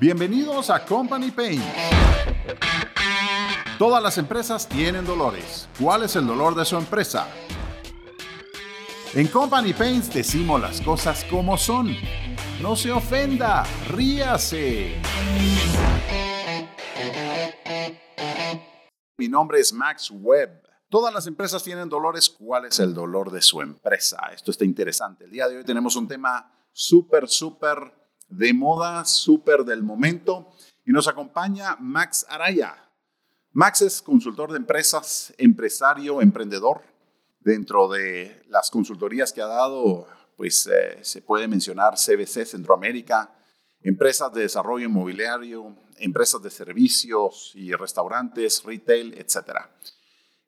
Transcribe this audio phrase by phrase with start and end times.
[0.00, 1.62] Bienvenidos a Company Pain.
[3.78, 5.68] Todas las empresas tienen dolores.
[5.78, 7.28] ¿Cuál es el dolor de su empresa?
[9.12, 11.94] En Company Pains decimos las cosas como son.
[12.62, 15.02] No se ofenda, ríase.
[19.18, 20.62] Mi nombre es Max Webb.
[20.88, 22.30] Todas las empresas tienen dolores.
[22.30, 24.30] ¿Cuál es el dolor de su empresa?
[24.32, 25.24] Esto está interesante.
[25.24, 27.99] El día de hoy tenemos un tema súper, súper
[28.30, 30.52] de moda, súper del momento.
[30.86, 32.74] Y nos acompaña Max Araya.
[33.52, 36.82] Max es consultor de empresas, empresario, emprendedor.
[37.40, 43.34] Dentro de las consultorías que ha dado, pues eh, se puede mencionar CBC Centroamérica,
[43.82, 49.70] empresas de desarrollo inmobiliario, empresas de servicios y restaurantes, retail, etcétera.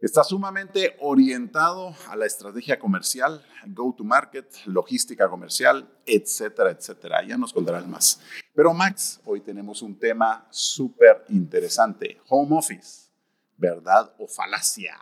[0.03, 7.25] Está sumamente orientado a la estrategia comercial, go-to-market, logística comercial, etcétera, etcétera.
[7.25, 8.21] Ya nos contarán más.
[8.53, 12.21] Pero Max, hoy tenemos un tema súper interesante.
[12.29, 13.11] Home office,
[13.57, 14.99] ¿verdad o falacia?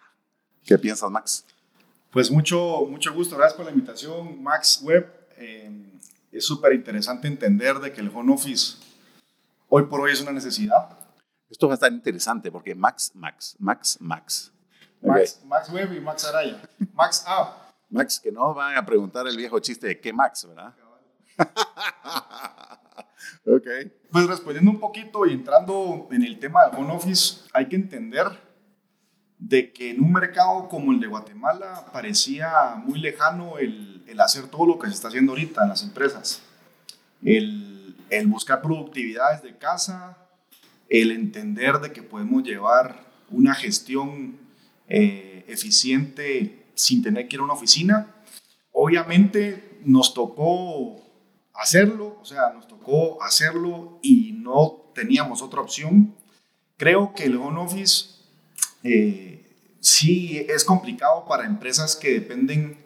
[0.67, 1.47] ¿Qué piensas, Max?
[2.13, 3.39] Pues mucho, mucho gusto.
[3.39, 5.11] Gracias por la invitación, Max Webb.
[5.39, 5.99] Eh,
[6.31, 8.77] es súper interesante entender de que el home office
[9.71, 10.99] hoy por hoy es una necesidad.
[11.49, 14.53] Esto va a estar interesante porque Max, Max, Max, Max
[15.03, 16.61] Max, Max Webb y Max Araya.
[16.93, 17.57] Max A.
[17.89, 20.75] Max, que no van a preguntar el viejo chiste de qué Max, ¿verdad?
[23.47, 23.67] ok.
[24.11, 28.27] Pues respondiendo un poquito y entrando en el tema de home office, hay que entender
[29.39, 34.49] de que en un mercado como el de Guatemala parecía muy lejano el, el hacer
[34.49, 36.43] todo lo que se está haciendo ahorita en las empresas.
[37.23, 40.19] El, el buscar productividades de casa,
[40.89, 44.39] el entender de que podemos llevar una gestión
[44.91, 48.13] eh, eficiente sin tener que ir a una oficina.
[48.73, 51.01] Obviamente nos tocó
[51.55, 56.15] hacerlo, o sea, nos tocó hacerlo y no teníamos otra opción.
[56.77, 58.17] Creo que el home office
[58.83, 59.47] eh,
[59.79, 62.77] sí es complicado para empresas que dependen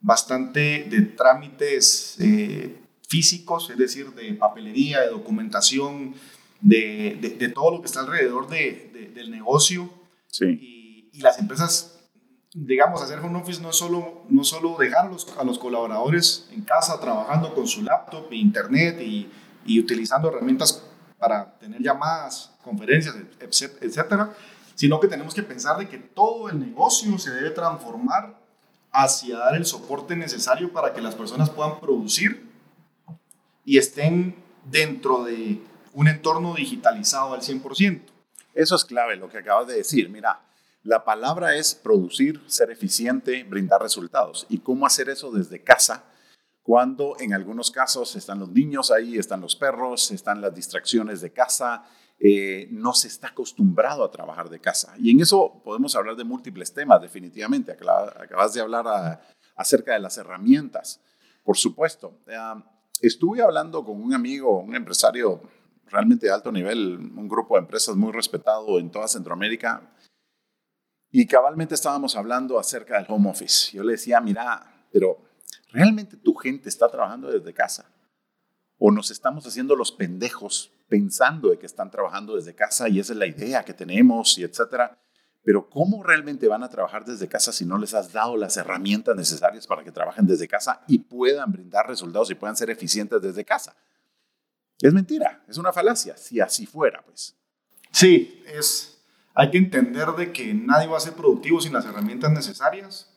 [0.00, 2.78] bastante de trámites eh,
[3.08, 6.14] físicos, es decir, de papelería, de documentación,
[6.60, 9.92] de, de, todo lo que está alrededor de, del negocio.
[10.30, 10.77] Sí y
[11.20, 11.98] las empresas,
[12.54, 15.06] digamos, hacer home office no es solo, no solo dejar
[15.38, 19.30] a los, colaboradores en casa trabajando con su laptop, e internet y,
[19.64, 20.84] y utilizando herramientas
[21.18, 24.34] para tener llamadas, conferencias, etcétera,
[24.74, 28.38] sino que tenemos que pensar de que todo el negocio se debe transformar
[28.92, 32.48] hacia dar el soporte necesario para que las personas puedan producir
[33.64, 35.60] y estén dentro de
[35.92, 38.02] un entorno digitalizado al 100%.
[38.54, 40.08] Eso es clave lo que acabas de decir.
[40.08, 40.40] Mira,
[40.88, 44.46] la palabra es producir, ser eficiente, brindar resultados.
[44.48, 46.04] ¿Y cómo hacer eso desde casa?
[46.62, 51.30] Cuando en algunos casos están los niños ahí, están los perros, están las distracciones de
[51.30, 51.84] casa,
[52.18, 54.94] eh, no se está acostumbrado a trabajar de casa.
[54.98, 57.72] Y en eso podemos hablar de múltiples temas, definitivamente.
[57.72, 59.20] Acabas de hablar
[59.56, 61.02] acerca de las herramientas,
[61.44, 62.18] por supuesto.
[63.02, 65.42] estuve hablando con un amigo, un empresario
[65.90, 69.82] realmente de alto nivel, un grupo de empresas muy respetado en toda Centroamérica,
[71.20, 73.76] y cabalmente estábamos hablando acerca del home office.
[73.76, 75.18] Yo le decía, mira, pero
[75.72, 77.90] ¿realmente tu gente está trabajando desde casa?
[78.78, 83.14] ¿O nos estamos haciendo los pendejos pensando de que están trabajando desde casa y esa
[83.14, 84.96] es la idea que tenemos y etcétera?
[85.42, 89.16] Pero ¿cómo realmente van a trabajar desde casa si no les has dado las herramientas
[89.16, 93.44] necesarias para que trabajen desde casa y puedan brindar resultados y puedan ser eficientes desde
[93.44, 93.74] casa?
[94.80, 97.34] Es mentira, es una falacia, si así fuera, pues.
[97.90, 98.97] Sí, es,
[99.38, 103.08] hay que entender de que nadie va a ser productivo sin las herramientas necesarias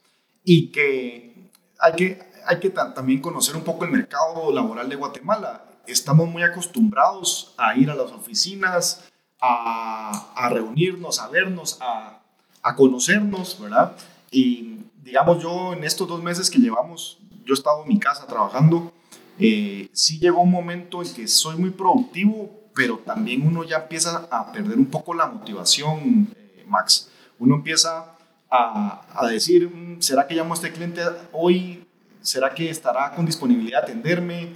[0.43, 1.49] y que
[1.79, 5.65] hay que, hay que también conocer un poco el mercado laboral de Guatemala.
[5.87, 9.09] Estamos muy acostumbrados a ir a las oficinas,
[9.41, 12.21] a, a reunirnos, a vernos, a,
[12.61, 13.97] a, conocernos, ¿verdad?
[14.29, 18.27] Y digamos, yo en estos dos meses que llevamos, yo he estado en mi casa
[18.27, 18.93] trabajando,
[19.39, 24.27] eh, sí llegó un momento en que soy muy productivo, pero también uno ya empieza
[24.31, 27.09] a perder un poco la motivación, eh, Max.
[27.39, 28.15] Uno empieza
[28.49, 31.01] a, a, decir, mm, ¿será que llamo a este cliente
[31.31, 31.85] hoy?
[32.21, 34.49] ¿Será que estará con disponibilidad de atenderme?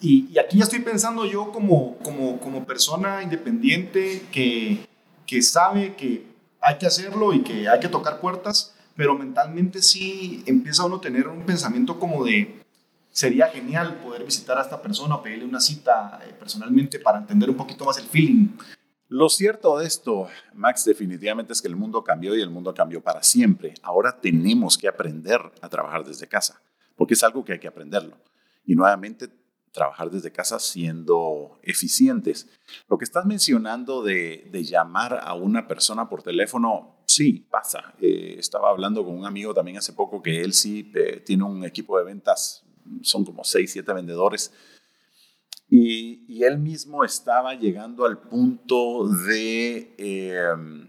[0.00, 4.86] Y, y aquí ya estoy pensando yo como, como, como persona independiente que,
[5.26, 6.26] que sabe que
[6.60, 11.00] hay que hacerlo y que hay que tocar puertas, pero mentalmente sí empieza uno a
[11.00, 12.62] tener un pensamiento como de,
[13.18, 17.50] sería genial poder visitar a esta persona o pedirle una cita eh, personalmente para entender
[17.50, 18.56] un poquito más el feeling.
[19.08, 23.02] Lo cierto de esto, Max, definitivamente es que el mundo cambió y el mundo cambió
[23.02, 23.74] para siempre.
[23.82, 26.62] Ahora tenemos que aprender a trabajar desde casa,
[26.94, 28.18] porque es algo que hay que aprenderlo.
[28.64, 29.28] Y nuevamente
[29.72, 32.48] trabajar desde casa siendo eficientes.
[32.88, 37.94] Lo que estás mencionando de, llamar a una persona por teléfono, sí, pasa.
[38.00, 41.64] Eh, estaba hablando con un amigo también hace poco que él sí eh, tiene un
[41.64, 42.64] equipo de ventas,
[43.02, 44.52] son como 6, 7 vendedores.
[45.70, 50.88] Y, y, él mismo estaba llegando al punto de em,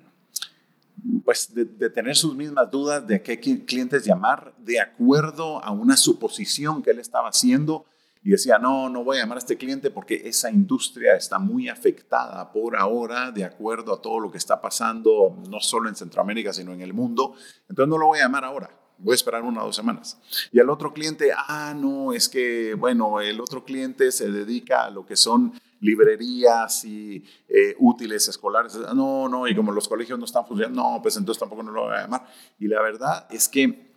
[1.23, 5.97] pues de, tener sus mismas dudas de a qué clientes llamar de acuerdo a una
[5.97, 7.85] suposición que él estaba haciendo
[8.23, 11.69] y decía, no, no voy a llamar a este cliente porque esa industria está muy
[11.69, 16.51] afectada por ahora de acuerdo a todo lo que está pasando, no solo en Centroamérica,
[16.51, 17.33] sino en el mundo.
[17.69, 18.69] Entonces no lo voy a llamar ahora,
[18.99, 20.17] voy a esperar una o dos semanas.
[20.51, 24.89] Y al otro cliente, ah, no, es que, bueno, el otro cliente se dedica a
[24.89, 28.75] lo que son librerías y eh, útiles escolares.
[28.93, 31.83] No, no, y como los colegios no están funcionando, no, pues entonces tampoco no lo
[31.83, 32.27] voy a llamar.
[32.59, 33.89] Y la verdad es que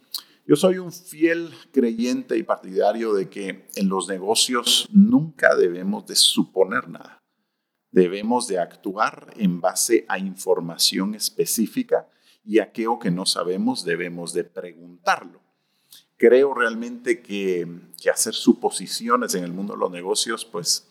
[0.46, 6.16] yo soy un fiel creyente y partidario de que en los negocios nunca debemos de
[6.16, 7.22] suponer nada.
[7.90, 12.08] Debemos de actuar en base a información específica
[12.44, 15.40] y aquello que no sabemos debemos de preguntarlo.
[16.16, 17.66] Creo realmente que,
[18.12, 20.88] hacer suposiciones en el mundo de los negocios, pues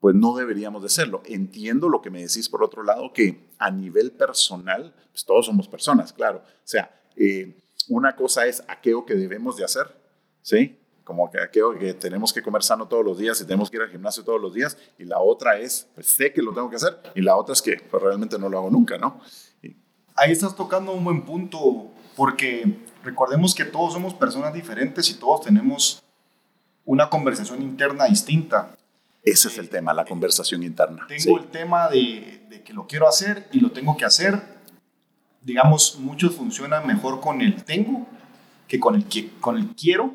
[0.00, 1.22] pues no deberíamos de hacerlo.
[1.26, 5.68] Entiendo lo que me decís por otro lado, que a nivel personal, pues todos somos
[5.68, 6.38] personas, claro.
[6.38, 9.86] O sea, eh, una cosa es aquello que debemos de hacer,
[10.40, 10.76] ¿sí?
[11.04, 13.82] Como que aquello que tenemos que comer sano todos los días y tenemos que ir
[13.84, 14.76] al gimnasio todos los días.
[14.98, 16.98] Y la otra es, pues sé que lo tengo que hacer.
[17.14, 19.20] Y la otra es que pues, realmente no lo hago nunca, ¿no?
[20.22, 25.40] Ahí estás tocando un buen punto, porque recordemos que todos somos personas diferentes y todos
[25.40, 26.00] tenemos
[26.84, 28.76] una conversación interna distinta.
[29.24, 31.08] Ese es el tema, la conversación interna.
[31.08, 34.40] Tengo el tema de, de, que lo quiero hacer y lo tengo que hacer.
[35.40, 38.06] Digamos, muchos funcionan mejor con el tengo
[38.68, 39.04] que con el,
[39.40, 40.14] con el quiero.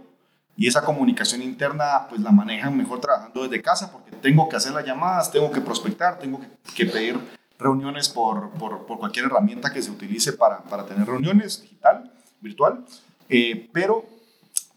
[0.56, 4.71] Y esa comunicación interna, pues la manejan mejor trabajando desde casa, porque tengo que hacer
[4.71, 6.39] las llamadas, tengo que prospectar, tengo
[6.74, 7.19] que, pedir
[7.59, 12.12] reuniones por, por, por, cualquier herramienta que se utilice para, para tener reuniones digital,
[12.42, 12.86] virtual.
[13.30, 14.06] Eh, pero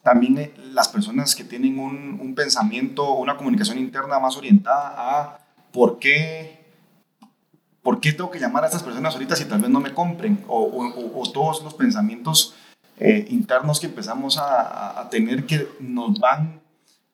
[0.02, 5.38] también eh, las personas que tienen un, un, pensamiento, una comunicación interna más orientada a
[5.72, 6.64] por qué,
[7.82, 10.42] por qué tengo que llamar a estas personas ahorita si tal vez no me compren,
[10.48, 12.54] o, o, todos los pensamientos
[12.98, 16.60] eh, internos que empezamos a, a, tener que nos van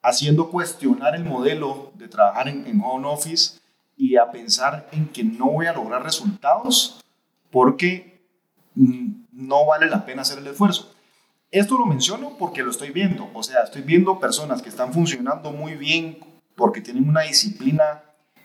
[0.03, 3.59] haciendo cuestionar el modelo de trabajar en, en home office
[3.97, 7.05] y a pensar en que no voy a lograr resultados
[7.51, 8.27] porque
[8.75, 10.93] mm, no vale la pena hacer el esfuerzo.
[11.51, 15.53] Esto lo menciono porque lo estoy viendo, o sea, estoy viendo personas que están funcionando
[15.53, 16.19] muy bien
[16.55, 18.03] porque tienen una disciplina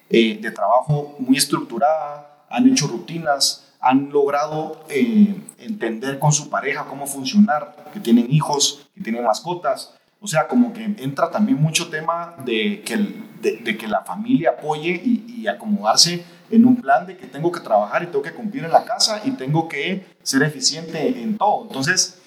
[0.10, 6.86] eh, de trabajo muy estructurada, han hecho rutinas, han logrado eh, entender con su pareja
[6.86, 9.98] cómo funcionar, que tienen hijos, que tienen mascotas.
[10.22, 12.96] O sea, como que entra también mucho tema de que,
[13.42, 18.04] de, que la familia apoye y, acomodarse en un plan de que tengo que trabajar
[18.04, 21.64] y tengo que cumplir en la casa y tengo que ser eficiente en todo.
[21.64, 22.22] Entonces,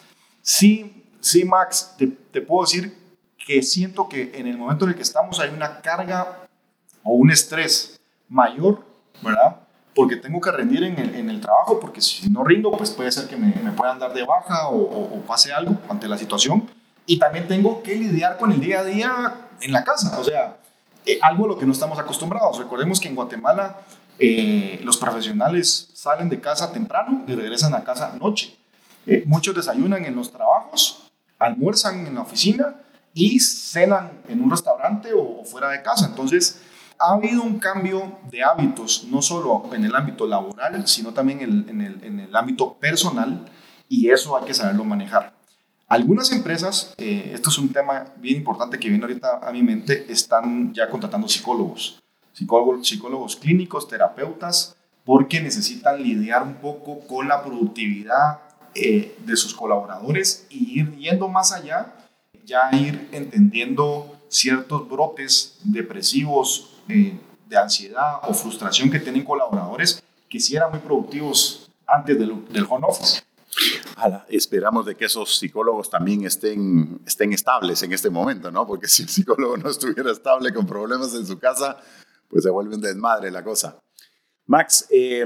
[0.45, 2.95] Sí, sí, Max, te, puedo decir
[3.47, 6.47] que siento que en el momento en el que estamos hay una carga
[7.03, 7.99] o un estrés
[8.29, 8.85] mayor,
[9.23, 9.57] ¿verdad?
[9.95, 13.11] Porque tengo que rendir en el, en el trabajo, porque si no rindo, pues puede
[13.11, 16.69] ser que me, me puedan dar de baja o, pase algo ante la situación.
[17.07, 20.57] Y también tengo que lidiar con el día a día en la casa, o sea,
[21.07, 22.59] eh, algo a lo que no estamos acostumbrados.
[22.59, 23.81] Recordemos que en Guatemala
[24.19, 28.57] eh, los profesionales salen de casa temprano y regresan a casa noche.
[29.07, 32.77] Eh, muchos desayunan en los trabajos, almuerzan en la oficina
[33.13, 36.07] y cenan en un restaurante o, fuera de casa.
[36.07, 36.63] Entonces,
[36.99, 41.81] ha habido un cambio de hábitos, no solo en el ámbito laboral, sino también en
[41.81, 43.45] el, en el, ámbito personal,
[43.89, 45.34] y eso hay que saberlo manejar.
[45.95, 50.07] Algunas empresas, eh, esto es un tema bien importante que viene ahorita a mi mente,
[50.09, 54.75] están ya contratando psicólogos, psicólogos, psicólogos clínicos, terapeutas,
[55.05, 58.41] porque necesitan lidiar un poco con la productividad
[58.75, 61.95] eh, de sus colaboradores y ir yendo más allá,
[62.45, 67.17] ya ir entendiendo ciertos brotes depresivos, eh,
[67.49, 72.67] de ansiedad o frustración que tienen colaboradores que sí eran muy productivos antes del, del
[72.69, 73.23] home office.
[74.29, 78.67] Esperamos de que esos psicólogos también estén, estén estables en este momento, ¿no?
[78.67, 81.77] Porque si el psicólogo no estuviera estable con problemas en su casa,
[82.29, 83.79] pues se vuelve un desmadre la cosa.
[84.47, 85.25] Max, eh,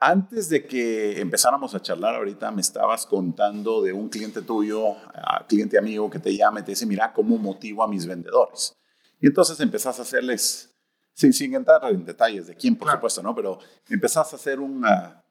[0.00, 4.94] antes de que empezáramos a charlar ahorita, me estabas contando de un cliente tuyo,
[5.48, 8.76] cliente amigo que te llama y te dice, mira, ¿cómo motivo a mis vendedores?
[9.20, 10.72] Y entonces empezás a hacerles,
[11.14, 13.34] sin, sin entrar en detalles de quién, por supuesto, ¿no?
[13.34, 13.58] Pero
[13.88, 15.24] empezás a hacer una,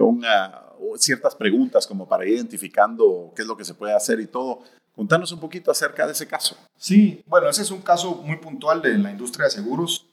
[0.00, 0.62] una,
[0.96, 4.62] ciertas preguntas como para ir identificando qué es lo que se puede hacer y todo.
[4.94, 6.56] Contanos un poquito acerca de ese caso.
[6.76, 10.06] Sí, bueno, ese es un caso muy puntual de la industria de seguros,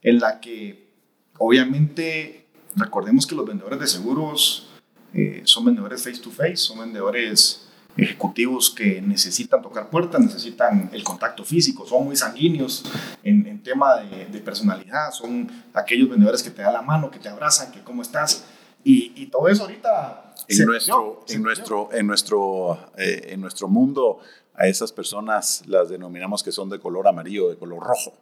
[0.00, 0.92] en la que
[1.38, 4.68] obviamente recordemos que los vendedores de seguros
[5.12, 11.04] eh, son vendedores face to face, son vendedores ejecutivos que necesitan tocar puertas, necesitan el
[11.04, 12.84] contacto físico, son muy sanguíneos
[13.22, 17.18] en, en tema de, de, personalidad, son aquellos vendedores que te dan la mano, que
[17.18, 18.46] te abrazan, que cómo estás,
[18.84, 20.34] y, y todo eso ahorita...
[20.48, 24.18] En nuestro, en, nuestro, en, nuestro, eh, en nuestro mundo,
[24.54, 28.12] a esas personas las denominamos que son de color amarillo, de color rojo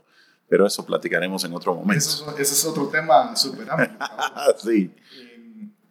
[0.51, 2.05] pero eso platicaremos en otro momento.
[2.05, 3.97] Eso, ese es otro tema súper amplio.
[4.59, 4.91] sí.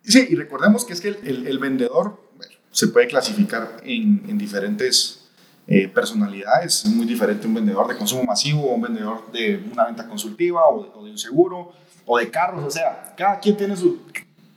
[0.03, 4.37] Sí, y recordemos que es que el, el, vendedor bueno, se puede clasificar en, en
[4.37, 5.29] diferentes
[5.65, 6.83] eh, personalidades.
[6.83, 10.67] Es muy diferente un vendedor de consumo masivo o un vendedor de una venta consultiva
[10.67, 11.71] o de, o de, un seguro
[12.05, 12.65] o de carros.
[12.65, 14.01] O sea, cada quien tiene su,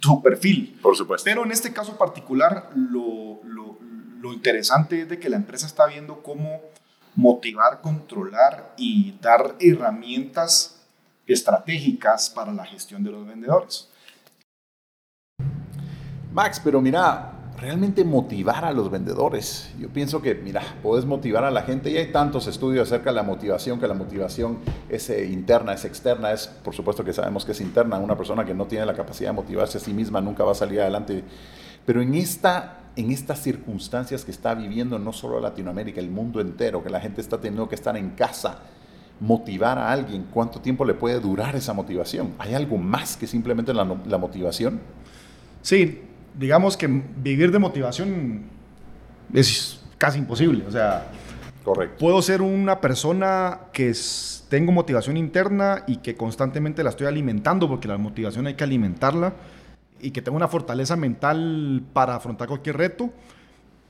[0.03, 0.79] su perfil.
[0.83, 1.25] Por supuesto.
[1.25, 3.79] Pero en este caso particular, lo, lo,
[4.21, 6.61] lo interesante es de que la empresa está viendo cómo
[7.15, 10.81] motivar, controlar y dar herramientas
[11.27, 13.89] estratégicas para la gestión de los vendedores.
[16.33, 17.32] Max, pero mira,
[17.63, 19.71] realmente motivar a los vendedores.
[19.79, 23.17] Yo pienso que, mira, puedes motivar a la gente y hay tantos estudios acerca de
[23.17, 27.45] la motivación, que la motivación es eh, interna, es externa, es, por supuesto que sabemos
[27.45, 27.99] que es interna.
[27.99, 30.57] Una persona que no tiene la capacidad de motivarse a sí misma nunca va a
[30.57, 31.25] salir adelante.
[31.87, 36.83] Pero en, esta, en estas circunstancias que está viviendo no solo Latinoamérica, el mundo entero,
[36.83, 38.59] que la gente está teniendo que estar en casa,
[39.21, 42.35] motivar a alguien, ¿cuánto tiempo le puede durar esa motivación?
[42.39, 44.81] ¿Hay algo más que simplemente la, la motivación?
[45.63, 46.03] Sí,
[46.35, 48.43] digamos que vivir de motivación
[49.33, 50.65] es casi imposible.
[50.67, 51.11] O sea,
[51.65, 51.97] Correcto.
[51.99, 57.69] puedo ser una persona que es, tengo motivación interna y que constantemente la estoy alimentando,
[57.69, 59.35] porque la motivación hay que alimentarla,
[60.03, 63.11] y que tengo una fortaleza mental para afrontar cualquier reto,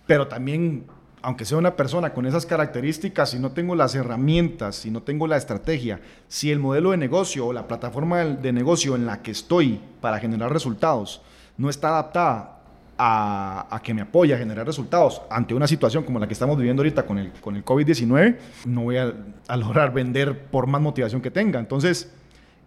[0.07, 0.85] pero también,
[1.23, 5.27] aunque sea una persona con esas características, si no tengo las herramientas, si no tengo
[5.27, 9.31] la estrategia, si el modelo de negocio o la plataforma de negocio en la que
[9.31, 11.23] estoy para generar resultados,
[11.57, 12.59] no está adaptada
[12.99, 16.57] a, a, que me apoye a generar resultados ante una situación como la que estamos
[16.57, 19.13] viviendo ahorita con el, con el COVID-19, no voy a,
[19.49, 21.59] a, lograr vender por más motivación que tenga.
[21.59, 22.13] Entonces,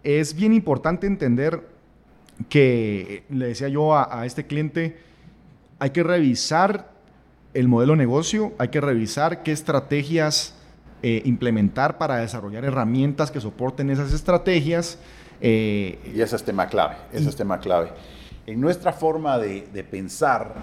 [0.02, 1.68] es bien importante entender
[2.48, 4.98] que, le decía yo a, a este cliente,
[5.78, 6.90] hay que revisar
[7.54, 10.54] el modelo de negocio, hay que revisar qué estrategias
[11.02, 14.98] eh, implementar para desarrollar herramientas que soporten esas estrategias.
[15.40, 17.90] Eh, y ese es tema clave, ese y, es tema clave
[18.46, 20.54] en nuestra forma de, de, pensar,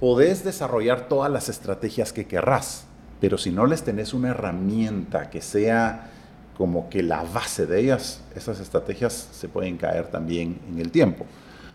[0.00, 2.86] podés desarrollar todas las estrategias que querrás,
[3.20, 6.10] pero si no les tenés una herramienta que sea
[6.56, 11.24] como que la base de ellas, esas estrategias se pueden caer también en el tiempo.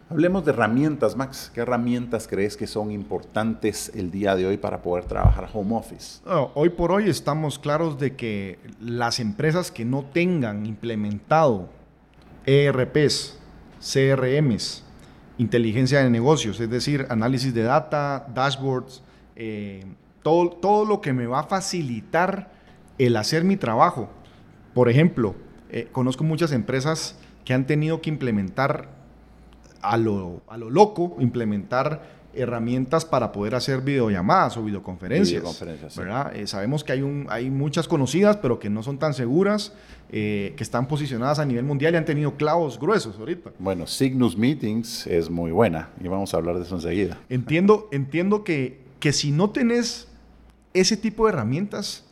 [0.10, 1.50] Hablemos de herramientas, Max.
[1.54, 6.20] ¿Qué herramientas crees que son importantes el día de hoy para poder trabajar home office?
[6.54, 11.70] Hoy por hoy estamos claros de que las empresas que no tengan implementado
[12.46, 13.40] ERPs,
[13.80, 14.83] CRMs,
[15.38, 19.02] inteligencia de negocios, es decir, análisis de data, dashboards,
[19.36, 19.84] eh,
[20.22, 22.52] todo, todo lo que me va a facilitar
[22.98, 24.10] el hacer mi trabajo.
[24.74, 25.36] Por ejemplo,
[25.70, 28.90] eh, conozco muchas empresas que han tenido que implementar
[29.82, 35.42] a lo, a lo loco, implementar herramientas para poder hacer videollamadas o videoconferencias.
[35.42, 36.32] videoconferencias ¿verdad?
[36.34, 36.42] Sí.
[36.42, 39.74] Eh, sabemos que hay, un, hay muchas conocidas, pero que no son tan seguras,
[40.12, 43.52] eh, que están posicionadas a nivel mundial y han tenido clavos gruesos ahorita.
[43.60, 47.20] Bueno, Cygnus Meetings es muy buena y vamos a hablar de eso enseguida.
[47.30, 50.08] Entiendo, entiendo que, que si no tenés
[50.74, 52.06] ese tipo de herramientas,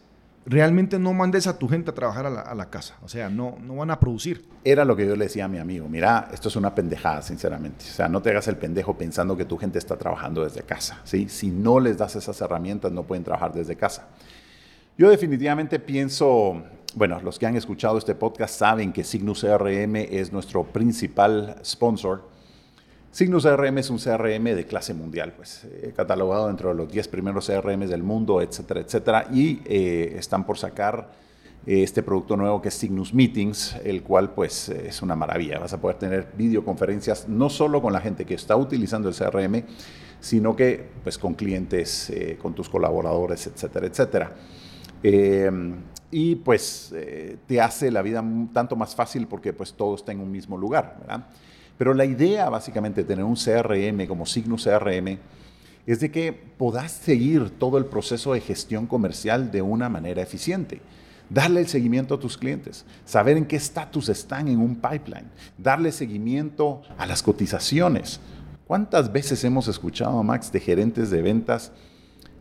[0.46, 2.96] realmente no mandes a tu gente a trabajar a la, casa.
[3.04, 4.46] O sea, no, no van a producir.
[4.64, 5.88] Era lo que yo le decía a mi amigo.
[5.88, 7.86] Mira, esto es una pendejada, sinceramente.
[7.86, 11.02] O sea, no te hagas el pendejo pensando que tu gente está trabajando desde casa.
[11.04, 11.30] ¿sí?
[11.30, 14.08] Si no les das esas herramientas, no pueden trabajar desde casa.
[14.98, 16.64] Yo definitivamente pienso,
[16.96, 22.30] bueno, los que han escuchado este podcast saben que Cygnus CRM es nuestro principal sponsor
[23.14, 27.10] Cygnus CRM es un CRM de clase mundial, pues, eh, catalogado dentro de los 10
[27.10, 31.12] primeros CRM del mundo, etcétera, etcétera, y eh, están por sacar
[31.66, 35.60] eh, este producto nuevo que es Cygnus Meetings, el cual pues es una maravilla.
[35.60, 39.66] Vas a poder tener videoconferencias no solo con la gente que está utilizando el CRM,
[40.22, 44.36] sino que pues con clientes, eh, con tus colaboradores, etcétera, etcétera.
[46.14, 46.94] y pues
[47.48, 50.98] te hace la vida tanto más fácil porque pues todo está en un mismo lugar,
[51.00, 51.26] ¿verdad?
[51.82, 55.18] Pero la idea básicamente de tener un CRM como Cygnus CRM
[55.88, 60.80] es de que puedas seguir todo el proceso de gestión comercial de una manera eficiente.
[61.28, 65.92] Darle el seguimiento a tus clientes, saber en qué estatus están en un pipeline, darle
[65.92, 68.20] seguimiento a las cotizaciones.
[68.68, 71.72] ¿Cuántas veces hemos escuchado, Max, de gerentes de ventas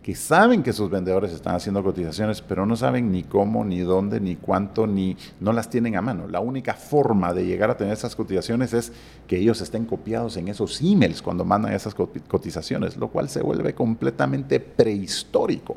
[0.02, 4.18] que saben que sus vendedores están haciendo cotizaciones, pero no saben ni cómo, ni dónde,
[4.18, 6.26] ni cuánto, ni no las tienen a mano.
[6.26, 8.92] La única forma de llegar a tener esas cotizaciones es
[9.26, 13.74] que ellos estén copiados en esos emails cuando mandan esas cotizaciones, lo cual se vuelve
[13.74, 15.76] completamente prehistórico.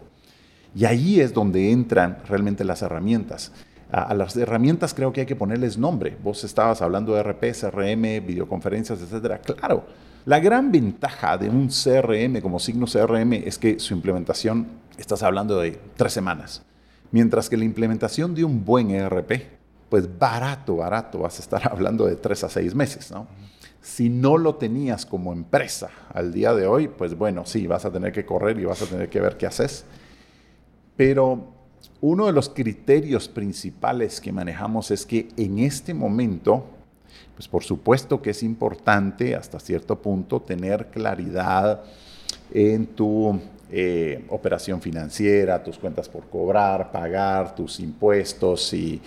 [0.74, 3.52] Y ahí es donde entran realmente las herramientas.
[3.94, 6.18] A, las herramientas creo que hay que ponerles nombre.
[6.24, 9.40] Vos estabas hablando de RP, CRM, videoconferencias, etcétera.
[9.40, 9.86] Claro,
[10.26, 15.60] la gran ventaja de un CRM como signo CRM es que su implementación, estás hablando
[15.60, 16.64] de tres semanas,
[17.12, 19.32] mientras que la implementación de un buen ERP,
[19.90, 23.28] pues barato, barato, vas a estar hablando de tres a seis meses, ¿no?
[23.80, 27.92] Si no lo tenías como empresa al día de hoy, pues bueno, sí, vas a
[27.92, 29.86] tener que correr y vas a tener que ver qué haces.
[30.96, 31.53] Pero
[32.04, 36.66] uno de los criterios principales que manejamos es que en este momento
[37.34, 41.82] pues por supuesto que es importante hasta cierto punto tener claridad
[42.54, 43.40] en tu
[43.72, 49.02] eh, operación financiera, tus cuentas por cobrar, pagar, tus impuestos y,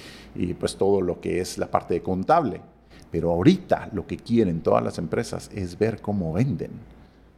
[0.59, 2.62] pues todo lo que es la parte de contable.
[3.11, 6.71] Pero ahorita lo que quieren todas las empresas es ver cómo venden.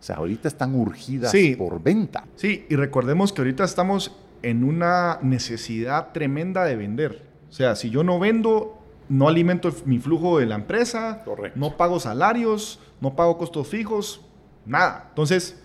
[0.01, 2.25] O sea, ahorita están urgidas por venta.
[2.37, 7.23] Sí, y recordemos que ahorita estamos en una necesidad tremenda de vender.
[7.49, 8.79] O sea, si yo no vendo,
[9.09, 14.21] no alimento mi flujo de la empresa, no pago salarios, no pago costos fijos,
[14.67, 15.07] nada.
[15.11, 15.61] Entonces,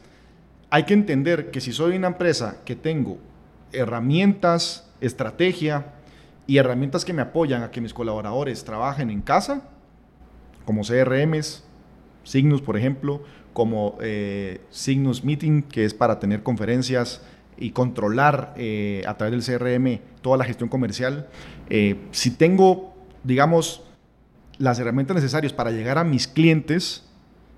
[0.70, 3.18] hay que entender que si soy una empresa que tengo
[3.72, 5.94] herramientas, estrategia
[6.48, 9.70] y herramientas que me apoyan a que mis colaboradores trabajen en casa,
[10.66, 11.64] como CRMs,
[12.24, 17.22] Signus, por ejemplo, como eh, Signus Meeting, que es para tener conferencias
[17.58, 21.28] y controlar eh, a través del CRM toda la gestión comercial.
[21.70, 22.94] Eh, si tengo
[23.24, 23.82] digamos,
[24.58, 27.04] las herramientas necesarias para llegar a mis clientes,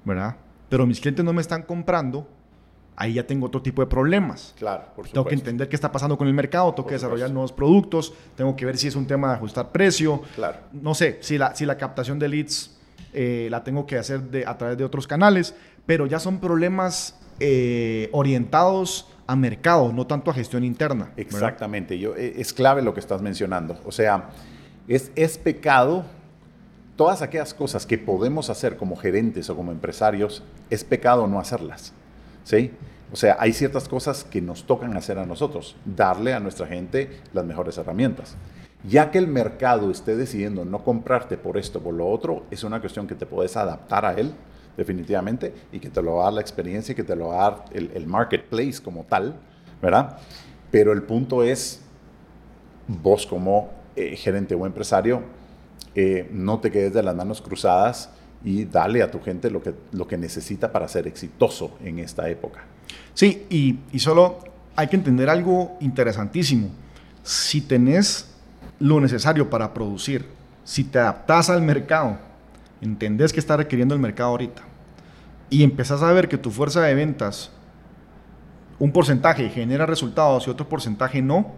[0.04, 0.38] ¿verdad?
[0.70, 2.28] Pero mis clientes no me están comprando,
[2.96, 4.54] ahí ya tengo otro tipo de problemas.
[4.58, 5.14] Claro, por supuesto.
[5.14, 8.56] Tengo que entender qué está pasando con el mercado, tengo que desarrollar nuevos productos, tengo
[8.56, 10.22] que ver si es un tema de ajustar precio.
[10.36, 10.60] Claro.
[10.72, 12.78] No sé, si la, si la captación de leads
[13.14, 17.18] eh, la tengo que hacer de, a través de otros canales, pero ya son problemas
[17.40, 21.12] eh, orientados a mercado, no tanto a gestión interna.
[21.18, 23.80] Exactamente, Yo, e, es clave lo que estás mencionando.
[23.86, 24.30] O sea,
[24.88, 26.06] es, pecado
[26.96, 31.94] todas aquellas cosas que podemos hacer como gerentes o como empresarios, es pecado no hacerlas.
[32.44, 32.72] ¿Sí?
[33.12, 37.22] O sea, hay ciertas cosas que nos tocan hacer a nosotros, darle a nuestra gente
[37.34, 38.36] las mejores herramientas.
[38.88, 42.80] Ya que el mercado esté decidiendo no comprarte por esto, por lo otro, es una
[42.80, 44.34] cuestión que te puedes adaptar a él,
[44.78, 47.48] definitivamente, y que te lo va a dar la experiencia y que te lo va
[47.48, 49.36] a dar el marketplace como tal,
[49.82, 50.18] ¿verdad?
[50.72, 51.82] Pero el punto es,
[52.88, 55.22] vos como eh, gerente o empresario,
[55.96, 58.10] eh, no te quedes de las manos cruzadas
[58.44, 62.28] y dale a tu gente lo que, lo que necesita para ser exitoso en esta
[62.28, 62.66] época.
[63.14, 64.40] Sí, y, y solo
[64.76, 66.70] hay que entender algo interesantísimo.
[67.24, 68.30] Si tenés
[68.80, 70.26] lo necesario para producir,
[70.66, 72.18] si te adaptas al mercado,
[72.86, 74.64] entendés que está requiriendo el mercado ahorita
[75.50, 77.52] y empezás a ver que tu fuerza de ventas,
[78.80, 81.54] un porcentaje genera resultados y otro porcentaje no,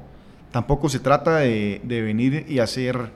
[0.52, 3.12] Tampoco se trata de, venir y hacer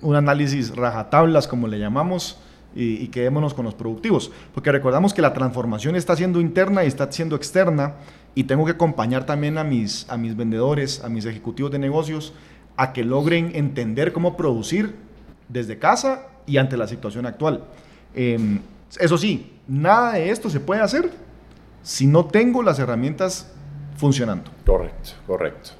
[0.00, 2.38] un análisis rajatablas, como le llamamos,
[2.74, 4.32] y, quedémonos con los productivos.
[4.54, 7.96] Porque recordamos que la transformación está siendo interna y está siendo externa,
[8.34, 12.32] y tengo que acompañar también a mis, a mis vendedores, a mis ejecutivos de negocios,
[12.76, 14.96] a que logren entender cómo producir
[15.48, 17.64] desde casa y ante la situación actual.
[18.14, 18.60] Em,
[18.98, 21.10] eso sí, nada de esto se puede hacer
[21.82, 23.50] si no tengo las herramientas
[23.96, 24.50] funcionando.
[24.64, 25.70] Correcto, correcto.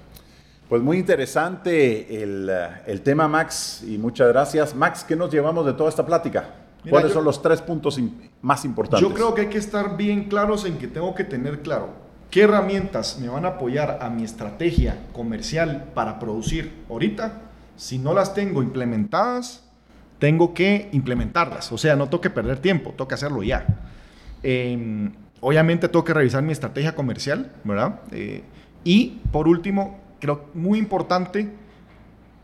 [0.69, 4.75] Pues muy interesante el, tema, Max, y muchas gracias.
[4.75, 6.49] Max, ¿qué nos llevamos de toda esta plática?
[6.89, 8.01] ¿Cuáles son los tres puntos
[8.41, 9.07] más importantes?
[9.07, 11.91] Yo creo que hay que estar bien claros en que tengo que tener claro
[12.31, 17.43] qué herramientas me van a apoyar a mi estrategia comercial para producir ahorita.
[17.77, 19.69] Si no las tengo implementadas,
[20.23, 21.73] tengo que implementarlas.
[21.73, 23.67] O sea, no tengo que perder tiempo, tengo que hacerlo ya.
[24.45, 28.03] Em, obviamente tengo que revisar mi estrategia comercial, ¿verdad?
[28.13, 28.45] Eh,
[28.85, 31.51] y por último, creo muy importante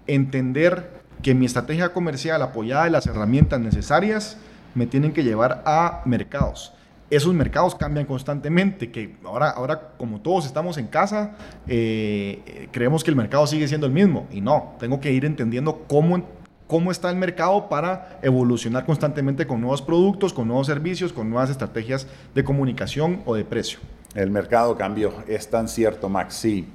[0.08, 0.90] entender
[1.22, 4.38] que mi estrategia comercial apoyada de las herramientas necesarias
[4.74, 6.72] me tienen que llevar a mercados.
[7.10, 11.36] Esos mercados cambian constantemente, que ahora, ahora como todos estamos en casa,
[11.68, 14.26] eh, creemos que el mercado sigue siendo el mismo.
[14.32, 16.26] Y no, tengo que ir entendiendo cómo,
[16.68, 21.50] cómo está el mercado para evolucionar constantemente con nuevos productos, con nuevos servicios, con nuevas
[21.50, 23.80] estrategias de comunicación o de precio.
[24.14, 26.68] El mercado cambió, es tan cierto, Max, sí.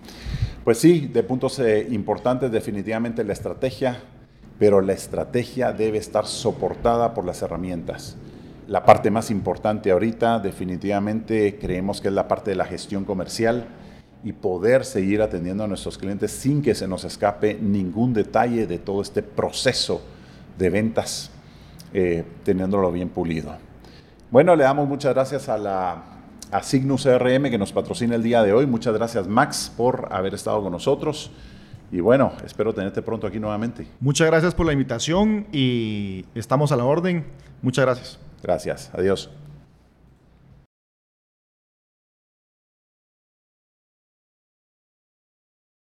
[0.63, 4.01] Pues sí, de puntos eh, importantes definitivamente la estrategia,
[4.58, 8.17] pero la estrategia debe estar soportada por las herramientas.
[8.67, 13.67] la parte más importante ahorita definitivamente creemos que es la parte de la gestión comercial
[14.23, 18.79] y poder seguir atendiendo a nuestros clientes sin que se nos escape ningún detalle de
[18.79, 20.01] todo este proceso
[20.57, 21.31] de ventas,
[21.93, 23.55] eh, teniéndolo bien pulido.
[24.31, 26.03] Bueno, le damos muchas gracias a la
[26.53, 28.67] a Signus CRM que nos patrocina el día de hoy.
[28.67, 31.31] Muchas gracias Max por haber estado con nosotros.
[31.91, 33.88] Y bueno, espero tenerte pronto aquí nuevamente.
[33.99, 37.25] Muchas gracias por la invitación y estamos a la orden.
[37.62, 38.19] Muchas gracias.
[38.41, 38.91] Gracias.
[38.93, 39.29] Adiós.